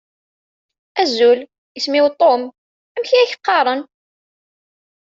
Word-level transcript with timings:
Azul, 1.01 1.39
isem-iw 1.77 2.07
Tom. 2.19 2.41
Amek 2.95 3.11
i 3.11 3.17
ak-qqaṛen? 3.19 3.81